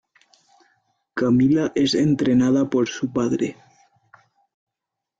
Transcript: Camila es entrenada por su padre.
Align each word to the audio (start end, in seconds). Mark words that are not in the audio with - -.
Camila 1.13 1.73
es 1.75 1.93
entrenada 1.93 2.71
por 2.71 2.87
su 2.89 3.13
padre. 3.13 3.55